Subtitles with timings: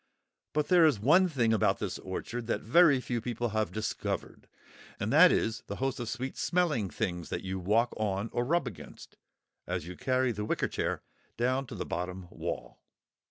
[0.53, 4.47] But there is one thing about this orchard that very few people have discovered,
[4.99, 8.65] and that is the host of sweet smelling things that you walk on or rub
[8.65, 9.17] against,
[9.67, 11.03] as you carry the wicker chair
[11.37, 12.79] down to the bottom wall.